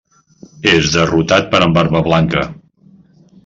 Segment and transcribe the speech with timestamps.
[0.71, 2.47] És derrotat per en Barbablanca.